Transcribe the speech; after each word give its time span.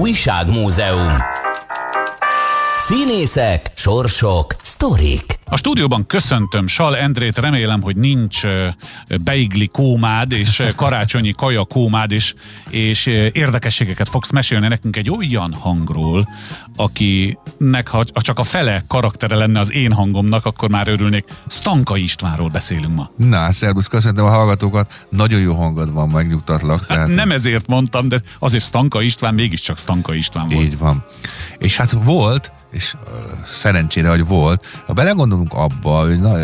Újságmúzeum. 0.00 1.16
Színészek, 2.78 3.70
sorsok, 3.74 4.54
sztorik. 4.62 5.35
A 5.48 5.56
stúdióban 5.56 6.06
köszöntöm 6.06 6.66
Sal 6.66 6.96
Endrét, 6.96 7.38
remélem, 7.38 7.82
hogy 7.82 7.96
nincs 7.96 8.40
beigli 9.20 9.66
kómád 9.66 10.32
és 10.32 10.62
karácsonyi 10.76 11.32
kaja 11.32 11.64
kómád, 11.64 12.10
és, 12.10 12.34
és 12.70 13.06
érdekességeket 13.32 14.08
fogsz 14.08 14.30
mesélni 14.30 14.68
nekünk 14.68 14.96
egy 14.96 15.10
olyan 15.10 15.54
hangról, 15.54 16.28
akinek 16.76 17.88
ha 17.88 18.04
csak 18.14 18.38
a 18.38 18.42
fele 18.42 18.84
karaktere 18.88 19.34
lenne 19.34 19.58
az 19.60 19.72
én 19.72 19.92
hangomnak, 19.92 20.46
akkor 20.46 20.68
már 20.68 20.88
örülnék. 20.88 21.24
Stanka 21.48 21.96
Istvánról 21.96 22.48
beszélünk 22.48 22.94
ma. 22.94 23.10
Na, 23.16 23.52
szervusz, 23.52 23.86
köszöntöm 23.86 24.24
a 24.24 24.30
hallgatókat. 24.30 25.06
Nagyon 25.08 25.40
jó 25.40 25.54
hangod 25.54 25.92
van, 25.92 26.08
megnyugtatlak. 26.08 26.86
Tehát... 26.86 27.08
Nem 27.08 27.30
ezért 27.30 27.66
mondtam, 27.66 28.08
de 28.08 28.20
azért 28.38 28.64
Stanka 28.64 29.02
István 29.02 29.34
mégiscsak 29.34 29.78
Stanka 29.78 30.14
István 30.14 30.48
volt. 30.48 30.64
Így 30.64 30.78
van. 30.78 31.04
És 31.58 31.76
hát 31.76 31.90
volt, 31.90 32.52
és 32.76 32.96
szerencsére, 33.44 34.08
hogy 34.08 34.26
volt. 34.26 34.66
Ha 34.86 34.92
belegondolunk 34.92 35.52
abba, 35.52 36.00
hogy 36.00 36.20
na, 36.20 36.38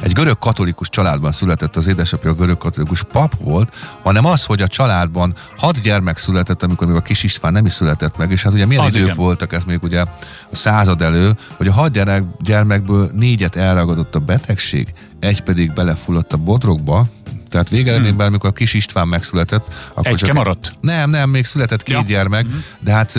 egy 0.00 0.12
görög 0.12 0.38
katolikus 0.38 0.88
családban 0.88 1.32
született 1.32 1.76
az 1.76 1.86
édesapja, 1.86 2.30
a 2.30 2.34
görög 2.34 2.58
katolikus 2.58 3.02
pap 3.02 3.34
volt, 3.40 3.74
hanem 4.02 4.24
az, 4.26 4.44
hogy 4.44 4.62
a 4.62 4.66
családban 4.66 5.34
hat 5.56 5.80
gyermek 5.80 6.18
született, 6.18 6.62
amikor 6.62 6.86
még 6.86 6.96
a 6.96 7.00
kis 7.00 7.22
István 7.22 7.52
nem 7.52 7.66
is 7.66 7.72
született 7.72 8.16
meg, 8.16 8.30
és 8.30 8.42
hát 8.42 8.52
ugye 8.52 8.66
milyen 8.66 8.84
az 8.84 8.94
idők 8.94 9.04
igen. 9.04 9.16
voltak, 9.16 9.52
ez 9.52 9.64
még 9.64 9.82
ugye 9.82 10.00
a 10.00 10.08
század 10.50 11.02
elő, 11.02 11.36
hogy 11.56 11.66
a 11.66 11.72
hat 11.72 11.92
gyermek, 11.92 12.24
gyermekből 12.40 13.10
négyet 13.14 13.56
elragadott 13.56 14.14
a 14.14 14.18
betegség, 14.18 14.92
egy 15.20 15.42
pedig 15.42 15.72
belefulladt 15.72 16.32
a 16.32 16.36
bodrogba, 16.36 17.06
tehát 17.52 17.68
végeredményben, 17.68 18.26
hmm. 18.26 18.26
amikor 18.26 18.50
a 18.50 18.52
kis 18.52 18.74
István 18.74 19.08
megszületett, 19.08 19.74
akkor 19.94 20.06
Egy 20.06 20.14
csak... 20.14 20.32
maradt? 20.32 20.76
Nem, 20.80 21.10
nem, 21.10 21.30
még 21.30 21.44
született 21.44 21.82
két 21.82 21.94
ja. 21.94 22.02
gyermek, 22.06 22.46
hmm. 22.46 22.64
de 22.80 22.92
hát 22.92 23.18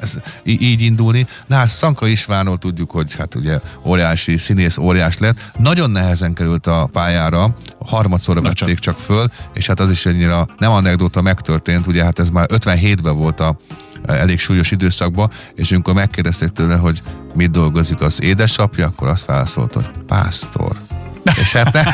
ez, 0.00 0.18
így 0.44 0.80
indulni. 0.80 1.26
Na 1.46 1.56
hát 1.56 1.68
Szanka 1.68 2.06
Istvánról 2.06 2.58
tudjuk, 2.58 2.90
hogy 2.90 3.14
hát 3.16 3.34
ugye 3.34 3.60
óriási 3.84 4.36
színész, 4.36 4.76
óriás 4.76 5.18
lett. 5.18 5.50
Nagyon 5.58 5.90
nehezen 5.90 6.32
került 6.32 6.66
a 6.66 6.88
pályára, 6.92 7.56
harmadszorra 7.86 8.40
vették 8.42 8.78
csak. 8.78 8.94
csak 8.94 9.04
föl, 9.04 9.26
és 9.54 9.66
hát 9.66 9.80
az 9.80 9.90
is 9.90 10.06
annyira 10.06 10.48
nem 10.58 10.70
anekdóta 10.70 11.22
megtörtént, 11.22 11.86
ugye 11.86 12.04
hát 12.04 12.18
ez 12.18 12.30
már 12.30 12.46
57-ben 12.52 13.16
volt 13.16 13.40
a 13.40 13.56
elég 14.06 14.38
súlyos 14.38 14.70
időszakban, 14.70 15.30
és 15.54 15.72
amikor 15.72 15.94
megkérdezték 15.94 16.48
tőle, 16.48 16.74
hogy 16.76 17.02
mit 17.34 17.50
dolgozik 17.50 18.00
az 18.00 18.22
édesapja, 18.22 18.86
akkor 18.86 19.08
azt 19.08 19.26
válaszolt, 19.26 19.74
hogy 19.74 19.90
pásztor. 20.06 20.76
És 21.40 21.52
hát 21.52 21.72
ne, 21.72 21.82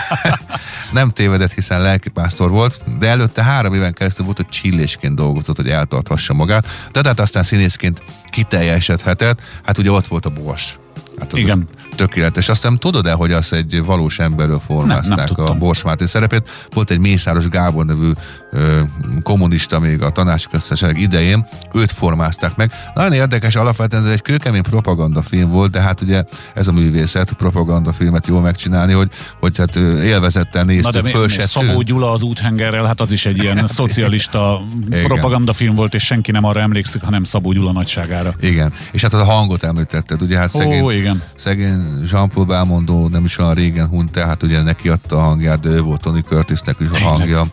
nem 0.93 1.11
tévedett, 1.11 1.53
hiszen 1.53 1.83
lelkipásztor 1.83 2.51
volt, 2.51 2.81
de 2.99 3.09
előtte 3.09 3.43
három 3.43 3.75
éven 3.75 3.93
keresztül 3.93 4.25
volt, 4.25 4.37
hogy 4.37 4.49
csillésként 4.49 5.15
dolgozott, 5.15 5.57
hogy 5.57 5.69
eltarthassa 5.69 6.35
magát, 6.35 6.67
de 6.93 7.01
hát 7.05 7.21
aztán 7.21 7.43
színészként 7.43 8.03
kiteljesedhetett, 8.31 9.41
hát 9.65 9.79
ugye 9.79 9.91
ott 9.91 10.07
volt 10.07 10.27
a 10.27 10.31
Bors. 10.31 10.79
Hát 11.19 11.33
Igen. 11.33 11.69
Tökéletes. 11.97 12.49
Azt 12.49 12.63
nem 12.63 12.77
tudod-e, 12.77 13.13
hogy 13.13 13.33
az 13.33 13.53
egy 13.53 13.85
valós 13.85 14.19
emberről 14.19 14.59
formázták 14.59 15.17
nem, 15.37 15.47
nem 15.47 15.57
a 15.57 15.59
Bors 15.59 15.83
Máté 15.83 16.07
szerepét? 16.07 16.49
Volt 16.71 16.91
egy 16.91 16.99
Mészáros 16.99 17.49
Gábor 17.49 17.85
nevű 17.85 18.11
ö, 18.51 18.81
kommunista 19.23 19.79
még 19.79 20.03
a 20.03 20.11
tanácsköztesség 20.11 20.99
idején, 20.99 21.47
őt 21.73 21.93
formázták 21.93 22.57
meg. 22.57 22.73
Nagyon 22.95 23.13
érdekes, 23.13 23.55
alapvetően 23.55 24.05
ez 24.05 24.11
egy 24.11 24.23
kőkemény 24.23 24.63
propagandafilm 24.63 25.51
volt, 25.51 25.71
de 25.71 25.81
hát 25.81 26.01
ugye 26.01 26.25
ez 26.55 26.69
a 26.69 26.73
művészet, 26.73 27.33
propagandafilmet 27.33 28.27
jól 28.27 28.41
megcsinálni, 28.41 28.93
hogy, 28.93 29.11
hogy 29.41 29.57
hát 29.59 29.77
élvezetten 29.77 30.67
nézte 30.67 31.03
föl 31.03 31.29
se 31.29 31.47
Szabó 31.47 31.81
Gyula 31.81 32.13
az 32.13 32.23
úthengerrel, 32.23 32.85
hát 32.85 33.01
az 33.01 33.13
is 33.13 33.27
egy 33.27 33.43
ilyen 33.43 33.67
szocialista 33.79 34.61
propagandafilm 34.91 35.75
volt, 35.75 35.95
és 35.95 36.05
senki 36.05 36.31
nem 36.31 36.45
arra 36.45 36.61
emlékszik, 36.61 37.03
hanem 37.03 37.25
Szabó 37.25 37.53
Gyula 37.53 37.73
nagyságára. 37.73 38.35
Igen, 38.41 38.73
és 38.93 39.03
hát 39.03 39.15
a 39.15 39.25
hangot 39.25 39.63
említetted, 39.63 40.23
ugye 40.23 40.39
hát 40.39 40.51
szegény, 40.51 40.83
Ó, 40.83 40.91
igen. 40.91 41.23
szegény 41.35 41.86
Jean-Paul 42.11 42.45
Belmondo 42.45 43.09
nem 43.09 43.25
is 43.25 43.39
olyan 43.39 43.55
régen 43.55 43.87
hunyt, 43.87 44.11
tehát 44.11 44.43
ugye 44.43 44.63
neki 44.63 44.89
adta 44.89 45.17
a 45.17 45.21
hangját, 45.21 45.61
de 45.61 45.69
ő 45.69 45.81
volt 45.81 46.01
Tony 46.01 46.23
Curtisnek 46.23 46.77
is 46.79 46.89
a 46.91 46.99
hangja. 46.99 47.47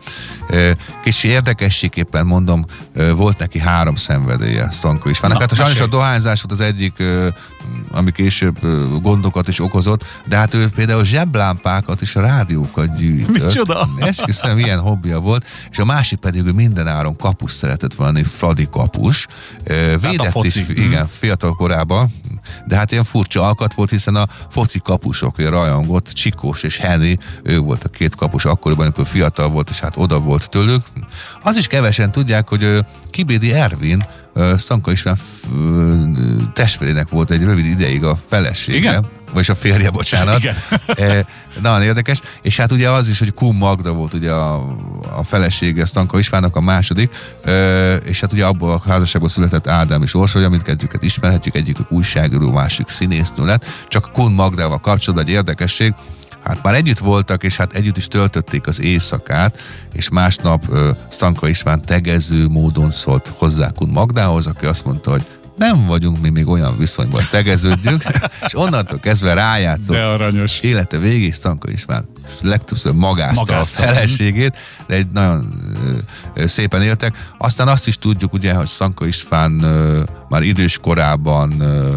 Kicsi 1.04 1.28
érdekességképpen 1.28 2.26
mondom, 2.26 2.64
volt 3.16 3.38
neki 3.38 3.58
három 3.58 3.96
szenvedélye 3.96 4.70
Stanko 4.70 5.08
is. 5.08 5.20
Hát 5.20 5.52
a 5.52 5.54
sajnos 5.54 5.80
a 5.80 5.86
dohányzás 5.86 6.42
volt 6.42 6.60
az 6.60 6.66
egyik, 6.66 7.02
ami 7.90 8.10
később 8.10 8.58
gondokat 9.02 9.48
is 9.48 9.60
okozott, 9.60 10.04
de 10.28 10.36
hát 10.36 10.54
ő 10.54 10.68
például 10.68 11.04
zseblámpákat 11.04 12.00
és 12.00 12.16
a 12.16 12.20
rádiókat 12.20 12.96
gyűjtött. 12.96 13.42
Micsoda? 13.44 13.88
Esküszöm, 13.98 14.58
ilyen 14.58 14.78
hobbija 14.78 15.20
volt. 15.20 15.46
És 15.70 15.78
a 15.78 15.84
másik 15.84 16.18
pedig, 16.18 16.42
hogy 16.42 16.54
minden 16.54 16.88
áron 16.88 17.16
kapus 17.16 17.52
szeretett 17.52 17.94
valami 17.94 18.22
Fradi 18.22 18.68
kapus. 18.70 19.26
Védett 20.00 20.32
hát 20.32 20.44
is, 20.44 20.64
igen, 20.68 21.08
fiatal 21.18 21.54
korában, 21.54 22.14
de 22.66 22.76
hát 22.76 22.92
ilyen 22.92 23.04
furcsa 23.04 23.42
alkat 23.42 23.74
volt, 23.74 23.90
hiszen 23.90 24.14
a 24.14 24.28
foci 24.50 24.78
kapusok 24.78 25.38
rajongott, 25.38 26.08
Csikós 26.08 26.62
és 26.62 26.78
Henry, 26.78 27.18
ő 27.42 27.58
volt 27.58 27.84
a 27.84 27.88
két 27.88 28.14
kapus 28.14 28.44
akkoriban, 28.44 28.84
amikor 28.84 29.06
fiatal 29.06 29.48
volt, 29.48 29.70
és 29.70 29.80
hát 29.80 29.96
oda 29.96 30.20
volt 30.20 30.50
tőlük. 30.50 30.82
Az 31.42 31.56
is 31.56 31.66
kevesen 31.66 32.12
tudják, 32.12 32.48
hogy 32.48 32.84
Kibédi 33.10 33.52
Ervin 33.52 34.06
Szanka 34.56 34.92
István 34.92 35.16
testvérének 36.52 37.08
volt 37.08 37.30
egy 37.30 37.42
rövid 37.42 37.64
ideig 37.64 38.04
a 38.04 38.18
felesége. 38.28 38.78
Igen? 38.78 39.04
Vagyis 39.32 39.48
a 39.48 39.54
férje, 39.54 39.90
bocsánat. 39.90 40.38
Igen. 40.38 40.56
Nagyon 41.62 41.82
érdekes. 41.82 42.20
És 42.42 42.56
hát 42.56 42.72
ugye 42.72 42.90
az 42.90 43.08
is, 43.08 43.18
hogy 43.18 43.34
Kum 43.34 43.56
Magda 43.56 43.92
volt 43.92 44.12
ugye 44.12 44.30
a, 44.30 44.76
a 45.16 45.22
felesége 45.22 45.84
Stanka 45.84 46.18
Istvánnak 46.18 46.56
a 46.56 46.60
második, 46.60 47.14
és 48.04 48.20
hát 48.20 48.32
ugye 48.32 48.44
abból 48.44 48.72
a 48.72 48.82
házasságból 48.86 49.30
született 49.30 49.68
Ádám 49.68 50.02
és 50.02 50.14
Orsolya, 50.14 50.48
mindkettőket 50.48 51.02
ismerhetjük, 51.02 51.54
egyikük 51.54 51.92
újságíró, 51.92 52.50
másik 52.50 52.88
színésznő 52.88 53.44
lett. 53.44 53.64
Csak 53.88 54.10
Kun 54.12 54.32
Magdával 54.32 54.80
kapcsolatban 54.80 55.28
egy 55.28 55.34
érdekesség, 55.34 55.94
hát 56.44 56.62
már 56.62 56.74
együtt 56.74 56.98
voltak, 56.98 57.42
és 57.42 57.56
hát 57.56 57.72
együtt 57.72 57.96
is 57.96 58.08
töltötték 58.08 58.66
az 58.66 58.80
éjszakát, 58.80 59.58
és 59.92 60.08
másnap 60.08 60.68
uh, 60.68 60.88
Stanka 61.10 61.48
István 61.48 61.82
tegező 61.82 62.48
módon 62.48 62.90
szólt 62.90 63.28
hozzá 63.36 63.70
Kun 63.70 63.88
Magdához, 63.88 64.46
aki 64.46 64.66
azt 64.66 64.84
mondta, 64.84 65.10
hogy 65.10 65.26
nem 65.56 65.86
vagyunk 65.86 66.20
mi 66.20 66.28
még 66.28 66.48
olyan 66.48 66.78
viszonyban, 66.78 67.26
tegeződjünk, 67.30 68.04
és 68.46 68.56
onnantól 68.56 68.98
kezdve 68.98 69.34
rájátszott. 69.34 69.96
De 69.96 70.02
aranyos. 70.02 70.60
Élete 70.60 70.98
végig 70.98 71.34
Stanka 71.34 71.70
István 71.70 72.08
legtöbbször 72.40 72.92
magázta, 72.92 73.40
magázta 73.40 73.82
a 73.82 73.86
feleségét, 73.86 74.56
de 74.86 74.94
egy 74.94 75.06
nagyon 75.12 75.48
ö, 76.34 76.46
szépen 76.46 76.82
éltek. 76.82 77.32
Aztán 77.38 77.68
azt 77.68 77.86
is 77.86 77.98
tudjuk, 77.98 78.32
ugye, 78.32 78.54
hogy 78.54 78.68
Stanka 78.68 79.06
István 79.06 79.62
ö, 79.62 80.02
már 80.28 80.42
idős 80.42 80.78
korában 80.78 81.60
ö, 81.60 81.94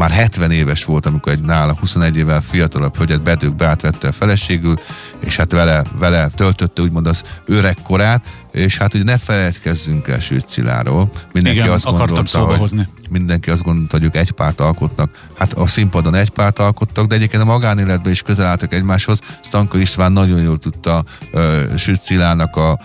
már 0.00 0.10
70 0.10 0.50
éves 0.50 0.84
volt, 0.84 1.06
amikor 1.06 1.32
egy 1.32 1.40
nála 1.40 1.76
21 1.80 2.16
évvel 2.16 2.40
fiatalabb 2.40 2.96
hölgyet 2.96 3.22
bedők 3.22 3.54
beátvette 3.54 4.08
a 4.08 4.12
feleségül, 4.12 4.80
és 5.18 5.36
hát 5.36 5.52
vele, 5.52 5.82
vele 5.98 6.28
töltötte 6.36 6.82
úgymond 6.82 7.06
az 7.06 7.22
öreg 7.46 7.76
korát, 7.82 8.24
és 8.52 8.78
hát 8.78 8.94
ugye 8.94 9.04
ne 9.04 9.18
feledkezzünk 9.18 10.08
el 10.08 10.20
Sőt 10.20 10.48
Ciláról. 10.48 11.10
Mindenki 11.32 11.58
Igen, 11.58 11.72
azt 11.72 11.84
gondolta, 11.84 12.38
hogy 12.38 12.58
hozni. 12.58 12.88
mindenki 13.10 13.50
azt 13.50 13.62
gondolta, 13.62 13.96
hogy 13.96 14.04
ők 14.04 14.16
egy 14.16 14.30
párt 14.30 14.60
alkotnak. 14.60 15.10
Hát 15.38 15.52
a 15.52 15.66
színpadon 15.66 16.14
egy 16.14 16.30
párt 16.30 16.58
alkottak, 16.58 17.06
de 17.06 17.14
egyébként 17.14 17.42
a 17.42 17.46
magánéletben 17.46 18.12
is 18.12 18.22
közel 18.22 18.46
álltak 18.46 18.74
egymáshoz. 18.74 19.20
Stanka 19.42 19.78
István 19.78 20.12
nagyon 20.12 20.40
jól 20.40 20.58
tudta 20.58 21.04
uh, 21.32 21.76
Sőt 21.76 22.02
Cilának 22.02 22.56
a 22.56 22.80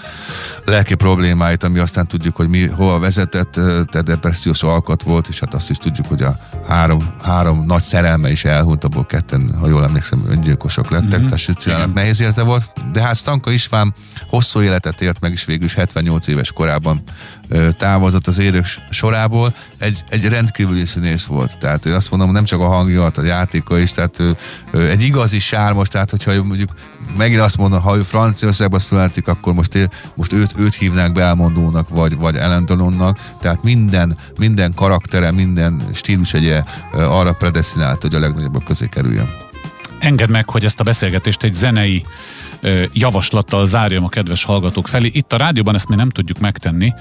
lelki 0.65 0.95
problémáit, 0.95 1.63
ami 1.63 1.79
aztán 1.79 2.07
tudjuk, 2.07 2.35
hogy 2.35 2.49
mi 2.49 2.67
hova 2.67 2.99
vezetett, 2.99 3.59
te 3.91 4.01
depressziós 4.01 4.63
alkat 4.63 5.03
volt, 5.03 5.27
és 5.27 5.39
hát 5.39 5.53
azt 5.53 5.69
is 5.69 5.77
tudjuk, 5.77 6.07
hogy 6.07 6.21
a 6.21 6.39
három, 6.67 7.13
három 7.23 7.65
nagy 7.65 7.81
szerelme 7.81 8.31
is 8.31 8.45
elhunyt, 8.45 8.83
abból 8.83 9.05
ketten, 9.05 9.55
ha 9.59 9.67
jól 9.67 9.83
emlékszem, 9.83 10.25
öngyilkosok 10.29 10.89
lettek, 10.89 11.09
mm-hmm. 11.09 11.25
tehát 11.25 11.37
Sőt 11.37 11.59
Cilának 11.59 11.93
nehéz 11.93 12.21
élete 12.21 12.41
volt. 12.41 12.71
De 12.91 13.01
hát 13.01 13.15
Stanka 13.15 13.51
István 13.51 13.93
hosszú 14.27 14.61
életet 14.61 15.01
élt 15.01 15.19
meg, 15.19 15.31
és 15.31 15.45
végül 15.55 15.69
is 15.69 15.73
78 15.73 16.27
éves 16.27 16.51
korában 16.51 17.01
távozott 17.77 18.27
az 18.27 18.37
élők 18.37 18.65
sorából. 18.89 19.53
Egy, 19.77 20.03
egy 20.09 20.25
rendkívüli 20.25 20.85
színész 20.85 21.25
volt, 21.25 21.57
tehát 21.57 21.85
azt 21.85 22.11
mondom, 22.11 22.31
nem 22.31 22.43
csak 22.43 22.61
a 22.61 22.67
hangja, 22.67 23.05
a 23.05 23.21
játéka 23.21 23.79
is, 23.79 23.91
tehát 23.91 24.19
egy 24.73 25.03
igazi 25.03 25.39
sármos, 25.39 25.87
tehát 25.87 26.09
hogyha 26.09 26.43
mondjuk 26.43 26.69
megint 27.17 27.41
azt 27.41 27.57
mondom, 27.57 27.81
ha 27.81 27.97
ő 27.97 28.01
Franciaországban 28.01 28.79
születik, 28.79 29.27
akkor 29.27 29.53
most, 29.53 29.89
most 30.15 30.33
őt, 30.33 30.53
őt 30.57 30.75
hívnánk 30.75 31.13
Belmondónak, 31.13 31.89
vagy, 31.89 32.17
vagy 32.17 32.35
Elendononnak, 32.35 33.19
tehát 33.39 33.63
minden, 33.63 34.17
minden 34.37 34.73
karaktere, 34.73 35.31
minden 35.31 35.81
stílus 35.93 36.33
egy 36.33 36.63
arra 36.91 37.33
predestinált, 37.33 38.01
hogy 38.01 38.15
a 38.15 38.19
legnagyobbak 38.19 38.63
közé 38.63 38.87
kerüljön. 38.87 39.44
Engedd 40.05 40.29
meg, 40.29 40.49
hogy 40.49 40.65
ezt 40.65 40.79
a 40.79 40.83
beszélgetést 40.83 41.43
egy 41.43 41.53
zenei 41.53 42.05
javaslattal 42.93 43.65
zárjam 43.65 44.03
a 44.03 44.09
kedves 44.09 44.43
hallgatók 44.43 44.87
felé. 44.87 45.09
Itt 45.13 45.33
a 45.33 45.37
rádióban 45.37 45.75
ezt 45.75 45.87
mi 45.87 45.95
nem 45.95 46.09
tudjuk 46.09 46.39
megtenni, 46.39 46.93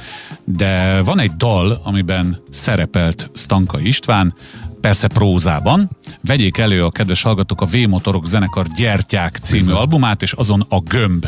de 0.45 1.01
van 1.03 1.19
egy 1.19 1.31
dal, 1.31 1.81
amiben 1.83 2.43
szerepelt 2.51 3.31
Stanka 3.35 3.81
István, 3.81 4.35
persze 4.81 5.09
prózában. 5.09 5.91
Vegyék 6.21 6.59
elő 6.59 6.85
a 6.85 6.91
kedves 6.91 7.23
hallgatók 7.23 7.61
a 7.61 7.67
V-motorok 7.67 8.27
zenekar 8.27 8.67
Gyertyák 8.77 9.39
című 9.43 9.65
Bizony. 9.65 9.77
albumát, 9.77 10.23
és 10.23 10.33
azon 10.33 10.67
a 10.69 10.81
Gömb 10.81 11.27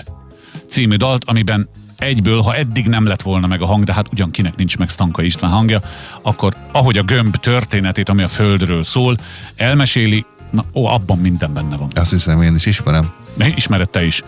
című 0.69 0.97
dalt, 0.97 1.25
amiben 1.25 1.69
egyből, 1.97 2.41
ha 2.41 2.55
eddig 2.55 2.87
nem 2.87 3.07
lett 3.07 3.23
volna 3.23 3.47
meg 3.47 3.63
a 3.63 3.67
hang, 3.67 3.85
de 3.85 3.93
hát 3.93 4.13
ugyankinek 4.13 4.57
nincs 4.57 4.79
meg 4.79 4.89
Stanka 4.89 5.23
István 5.23 5.51
hangja, 5.51 5.83
akkor 6.23 6.55
ahogy 6.73 6.99
a 6.99 7.03
gömb 7.03 7.37
történetét, 7.37 8.09
ami 8.09 8.23
a 8.23 8.29
Földről 8.29 8.83
szól, 8.83 9.17
elmeséli, 9.57 10.25
na, 10.51 10.65
ó, 10.75 10.87
abban 10.87 11.19
minden 11.19 11.53
benne 11.53 11.77
van. 11.77 11.91
Azt 11.95 12.11
hiszem, 12.11 12.43
én 12.43 12.55
is 12.55 12.67
ismerem. 12.67 13.13
Ismered 13.45 13.91
te 13.91 14.05
is. 14.05 14.23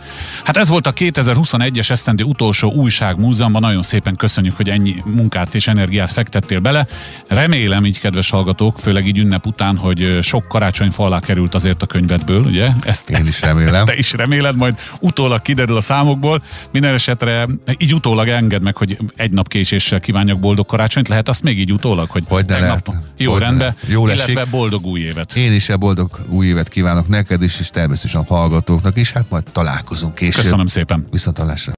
Hát 0.44 0.56
ez 0.56 0.68
volt 0.68 0.86
a 0.86 0.92
2021-es 0.92 1.90
esztendő 1.90 2.24
utolsó 2.24 2.72
újságmúzeumban. 2.72 3.60
Nagyon 3.60 3.82
szépen 3.82 4.16
köszönjük, 4.16 4.56
hogy 4.56 4.68
ennyi 4.68 5.02
munkát 5.04 5.54
és 5.54 5.66
energiát 5.66 6.10
fektettél 6.10 6.60
bele. 6.60 6.86
Remélem 7.28 7.84
így, 7.84 8.00
kedves 8.00 8.30
hallgatók, 8.30 8.78
főleg 8.78 9.06
így 9.06 9.18
ünnep 9.18 9.46
után, 9.46 9.76
hogy 9.76 10.18
sok 10.22 10.48
karácsonyfa 10.48 11.04
alá 11.04 11.20
került 11.20 11.54
azért 11.54 11.82
a 11.82 11.86
könyvedből, 11.86 12.42
ugye? 12.42 12.68
Ezt, 12.82 13.10
Én 13.10 13.26
is 13.26 13.40
remélem. 13.40 13.84
Te 13.92 13.96
is 13.96 14.12
reméled, 14.12 14.56
majd 14.56 14.78
utólag 15.00 15.42
kiderül 15.42 15.76
a 15.76 15.80
számokból. 15.80 16.42
Minden 16.72 16.94
esetre 16.94 17.46
így 17.78 17.94
utólag 17.94 18.28
enged 18.28 18.62
meg, 18.62 18.76
hogy 18.76 18.98
egy 19.16 19.30
nap 19.30 19.48
késéssel 19.48 20.00
kívánjak 20.00 20.40
boldog 20.40 20.66
karácsonyt. 20.66 21.08
Lehet 21.08 21.28
azt 21.28 21.42
még 21.42 21.58
így 21.58 21.72
utólag, 21.72 22.10
hogy, 22.10 22.24
hogy 22.28 22.44
tegnap... 22.44 22.94
Jó, 23.18 23.32
hogy 23.32 23.40
rendben. 23.40 23.74
Jó 23.86 24.08
illetve 24.08 24.44
boldog 24.44 24.86
új 24.86 25.00
évet. 25.00 25.36
Én 25.36 25.52
is 25.52 25.70
boldog 25.78 26.18
új 26.28 26.46
évet 26.46 26.68
kívánok 26.68 27.08
neked 27.08 27.42
is, 27.42 27.60
és 27.60 27.70
természetesen 27.70 28.20
a 28.20 28.34
hallgatóknak 28.34 28.96
is. 28.98 29.12
Hát 29.12 29.30
majd 29.30 29.42
találkozunk 29.52 30.14
később. 30.14 30.42
Köszönöm 30.42 30.66
szépen. 30.66 31.06
Viszont 31.10 31.38
hallásra. 31.38 31.66